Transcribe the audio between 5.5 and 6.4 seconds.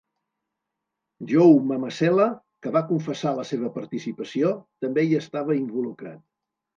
involucrat.